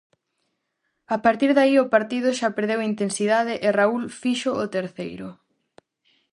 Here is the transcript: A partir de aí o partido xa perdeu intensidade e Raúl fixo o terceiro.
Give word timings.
A 1.15 1.17
partir 1.25 1.49
de 1.55 1.61
aí 1.65 1.75
o 1.83 1.91
partido 1.95 2.29
xa 2.39 2.49
perdeu 2.57 2.79
intensidade 2.91 3.53
e 3.65 3.67
Raúl 3.77 4.03
fixo 4.21 4.49
o 4.63 4.65
terceiro. 4.75 5.27